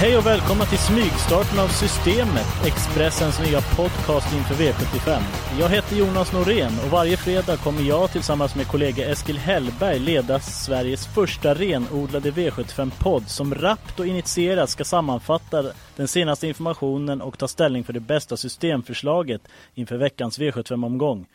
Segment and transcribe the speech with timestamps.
[0.00, 5.20] Hej och välkomna till smygstarten av Systemet, Expressens nya podcast inför V75.
[5.60, 10.40] Jag heter Jonas Norén och varje fredag kommer jag tillsammans med kollega Eskil Hellberg leda
[10.40, 15.64] Sveriges första renodlade V75-podd som rappt och initierat ska sammanfatta
[15.96, 19.42] den senaste informationen och ta ställning för det bästa systemförslaget
[19.74, 21.26] inför veckans V75-omgång.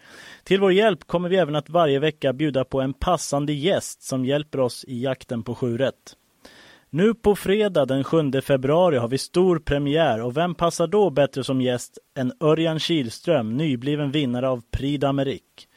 [0.44, 4.26] Till vår hjälp kommer vi även att varje vecka bjuda på en passande gäst som
[4.26, 6.16] hjälper oss i jakten på sju rätt.
[6.96, 11.44] Nu på fredag den 7 februari har vi stor premiär och vem passar då bättre
[11.44, 15.68] som gäst än Örjan Kihlström, nybliven vinnare av Prix d'Amérique.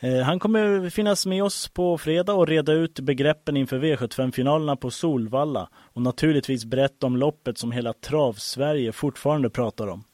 [0.00, 4.90] Eh, han kommer finnas med oss på fredag och reda ut begreppen inför V75-finalerna på
[4.90, 10.04] Solvalla och naturligtvis berätta om loppet som hela Trav-Sverige fortfarande pratar om.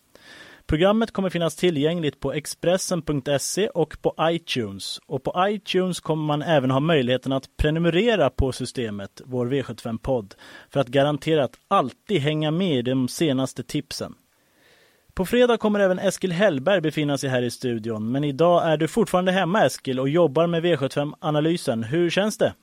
[0.69, 5.00] Programmet kommer finnas tillgängligt på Expressen.se och på iTunes.
[5.06, 10.34] Och på iTunes kommer man även ha möjligheten att prenumerera på systemet, vår V75-podd,
[10.70, 14.14] för att garantera att alltid hänga med i de senaste tipsen.
[15.14, 18.89] På fredag kommer även Eskil Hellberg befinna sig här i studion, men idag är du
[18.89, 21.83] fortfarande hemma Eskil och jobbar med V75-analysen.
[21.83, 22.55] Hur känns det?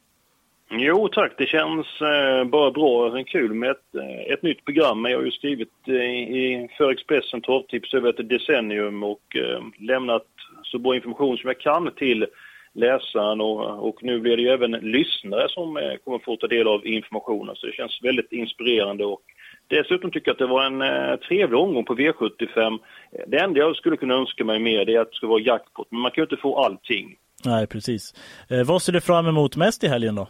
[0.75, 3.09] Jo tack, det känns eh, bara bra.
[3.09, 5.05] Det är kul med ett, eh, ett nytt program.
[5.05, 10.27] Jag har ju skrivit eh, i, för Expressen torvtips över ett decennium och eh, lämnat
[10.63, 12.25] så bra information som jag kan till
[12.73, 16.67] läsaren och, och nu blir det ju även lyssnare som eh, kommer få ta del
[16.67, 17.55] av informationen.
[17.55, 19.21] Så det känns väldigt inspirerande och
[19.67, 22.73] dessutom tycker jag att det var en eh, trevlig omgång på V75.
[23.11, 25.87] Eh, det enda jag skulle kunna önska mig mer är att det ska vara jackpot,
[25.91, 27.15] men man kan ju inte få allting.
[27.45, 28.13] Nej, precis.
[28.49, 30.27] Eh, vad ser du fram emot mest i helgen då?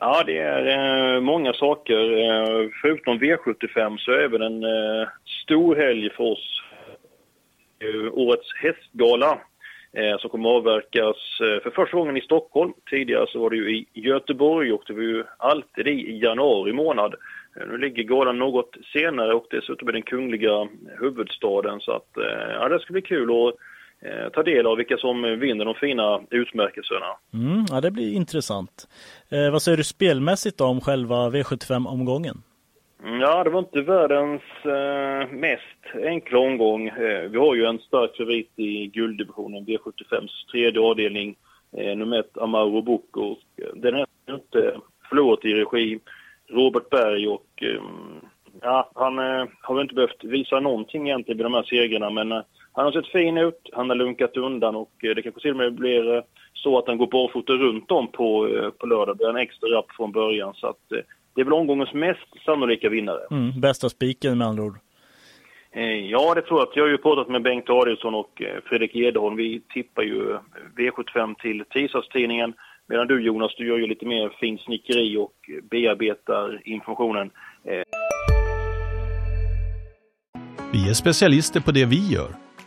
[0.00, 2.18] Ja, det är eh, många saker.
[2.18, 5.08] Eh, förutom V75 så är även en eh,
[5.44, 6.62] stor helg för oss.
[8.12, 9.38] Årets hästgala
[9.92, 12.72] eh, som kommer att avverkas eh, för första gången i Stockholm.
[12.90, 17.14] Tidigare så var det ju i Göteborg och det var ju alltid i januari månad.
[17.56, 20.68] Eh, nu ligger galan något senare och dessutom i den kungliga
[21.00, 22.10] huvudstaden så att
[22.52, 23.52] ja, det ska bli kul Och
[24.02, 27.06] Eh, ta del av vilka som vinner de fina utmärkelserna.
[27.34, 28.88] Mm, ja, det blir intressant.
[29.30, 32.42] Eh, vad säger du spelmässigt om själva V75-omgången?
[33.04, 36.88] Mm, ja, det var inte världens eh, mest enkla omgång.
[36.88, 41.36] Eh, vi har ju en stark favorit i gulddivisionen, V75s tredje avdelning,
[41.76, 43.36] eh, nummer ett Amaro Bocco.
[43.74, 46.00] Den är inte förlorat i regi.
[46.48, 47.82] Robert Berg och eh,
[48.62, 49.18] ja, han
[49.62, 52.42] har väl inte behövt visa någonting egentligen vid de här segrarna, men
[52.78, 55.56] han har sett fin ut, han har lunkat undan och eh, det kanske till och
[55.56, 56.22] med blir eh,
[56.52, 59.08] så att han går barfota runt om på, eh, på lördag.
[59.08, 60.78] Det blir en extra rapp från början så att
[61.34, 63.20] det är väl omgångens mest sannolika vinnare.
[63.30, 64.78] Mm, bästa spiken med andra ord.
[66.10, 66.68] Ja, det tror jag.
[66.74, 69.36] Jag har ju pratat med Bengt Adielsson och Fredrik Edholm.
[69.36, 70.38] Vi tippar ju
[70.76, 72.54] V75 till tisdagstidningen.
[72.86, 75.34] Medan du Jonas, du gör ju lite mer finsnickeri och
[75.70, 77.30] bearbetar informationen.
[80.72, 82.47] Vi är specialister på det vi gör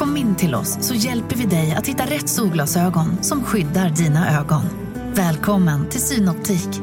[0.00, 4.40] Kom in till oss så hjälper vi dig att hitta rätt solglasögon som skyddar dina
[4.40, 4.62] ögon.
[5.14, 6.82] Välkommen till Synoptik.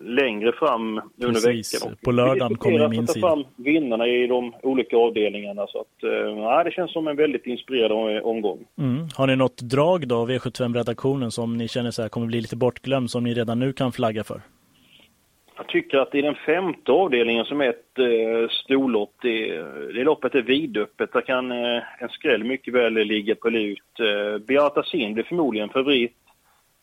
[0.00, 1.74] Längre fram under Precis.
[1.74, 1.96] veckan.
[2.04, 3.28] På lördagen kommer min sida.
[3.28, 5.66] fram vinnarna i de olika avdelningarna.
[5.66, 8.58] Så att, äh, det känns som en väldigt inspirerande omgång.
[8.78, 9.08] Mm.
[9.14, 13.10] Har ni något drag då, V75-redaktionen, som ni känner så här kommer bli lite bortglömd,
[13.10, 14.42] som ni redan nu kan flagga för?
[15.60, 19.62] Jag tycker att i den femte avdelningen som är ett eh, storlopp, det,
[19.94, 21.12] det loppet är vidöppet.
[21.12, 24.00] Där kan eh, en skräll mycket väl ligga på lut.
[24.00, 26.16] Eh, Beata Sin blir förmodligen favorit.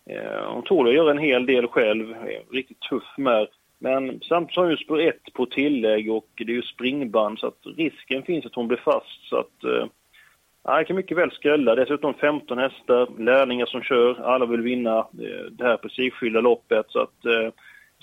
[0.10, 2.16] Eh, hon tål att göra en hel del själv.
[2.52, 3.48] Riktigt tuff med.
[3.80, 7.48] Men samtidigt har hon ju spår 1 på tillägg och det är ju springband så
[7.48, 9.30] att risken finns att hon blir fast.
[9.30, 11.76] Så att, eh, det kan mycket väl skrälla.
[11.76, 16.86] Dessutom 15 hästar, lärlingar som kör, alla vill vinna eh, det här prestigefyllda loppet.
[16.90, 17.52] Så att, eh,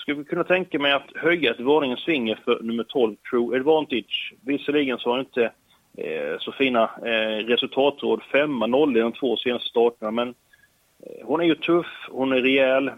[0.05, 4.33] skulle kunna tänka mig att höja ett varningens finger för nummer 12, True Advantage.
[4.45, 5.51] Visserligen så har han inte
[5.97, 10.27] eh, så fina eh, resultatråd, femma, noll i de två senaste starterna, men
[10.99, 12.91] eh, hon är ju tuff, hon är rejäl,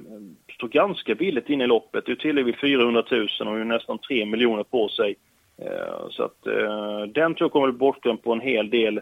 [0.54, 2.06] står ganska billigt in i loppet.
[2.06, 5.15] Det är till vid 400 000 och har nästan 3 miljoner på sig.
[5.62, 9.01] Eh, så att eh, den tror jag kommer bli bortglömd på en hel del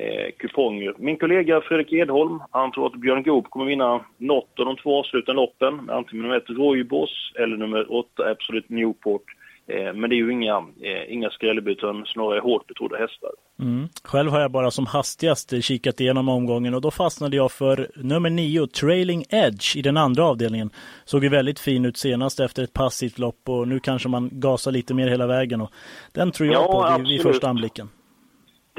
[0.00, 0.94] eh, kuponger.
[0.98, 4.98] Min kollega Fredrik Edholm, han tror att Björn Goop kommer vinna något av de två
[4.98, 5.90] avslutande loppen.
[5.90, 9.24] Antingen nummer ett Roybos eller nummer åtta Absolut Newport.
[9.66, 13.30] Eh, men det är ju inga, eh, inga skrällbyten, snarare hårt betrodda hästar.
[13.60, 13.88] Mm.
[14.04, 18.30] Själv har jag bara som hastigast kikat igenom omgången och då fastnade jag för nummer
[18.30, 20.70] nio, Trailing Edge i den andra avdelningen.
[21.04, 24.72] Såg ju väldigt fin ut senast efter ett passivt lopp och nu kanske man gasar
[24.72, 25.60] lite mer hela vägen.
[25.60, 25.70] Och
[26.12, 27.88] den tror jag ja, på vid, vid första anblicken.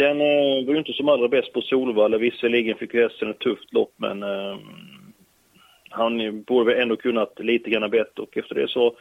[0.02, 2.18] Den eh, var ju inte som allra bäst på Solvalla.
[2.18, 4.58] Visserligen fick hästen ett tufft lopp men eh,
[5.90, 8.96] han borde väl ändå kunnat lite grann bättre och efter det så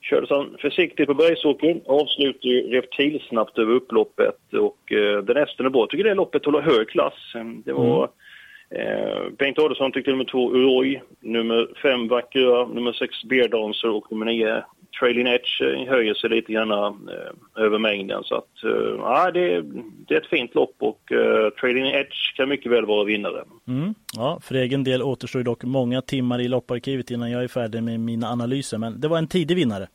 [0.00, 5.70] kördes han försiktigt på Bergsåker, avslutade ju reptilsnabbt över upploppet och eh, den hästen är
[5.70, 5.82] bra.
[5.82, 7.32] Jag tycker det loppet håller hög klass.
[7.64, 8.08] Det var
[8.70, 8.88] mm.
[8.88, 14.12] eh, Bengt Adelsson tyckte nummer två Uroy, nummer fem Vackra, nummer sex Bear Dancer och
[14.12, 14.62] nummer nio
[15.00, 18.24] Trailing Edge eh, höjer sig lite grann eh, över mängden.
[18.24, 19.62] Så att, eh, ja, det,
[20.08, 23.44] det, är ett fint lopp och eh, Trailing Edge kan mycket väl vara vinnare.
[23.68, 23.94] Mm.
[24.16, 28.00] Ja, för egen del återstår dock många timmar i lopparkivet innan jag är färdig med
[28.00, 28.78] mina analyser.
[28.78, 29.88] Men det var en tidig vinnare.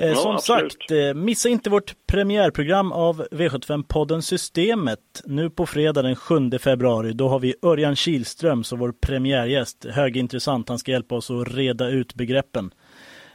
[0.00, 0.72] Ja, som absolut.
[0.72, 7.12] sagt, missa inte vårt premiärprogram av V75-podden Systemet nu på fredag den 7 februari.
[7.12, 9.86] Då har vi Örjan Kihlström som vår premiärgäst.
[9.90, 12.70] Högintressant, han ska hjälpa oss att reda ut begreppen.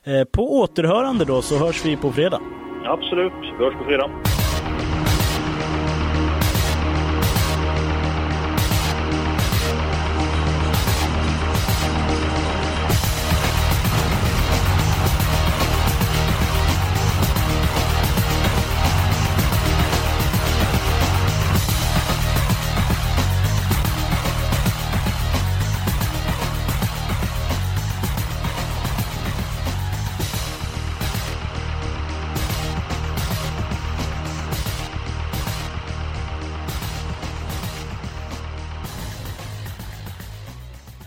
[0.05, 2.41] Eh, på återhörande då så hörs vi på fredag.
[2.85, 4.09] Absolut, vi hörs på fredag.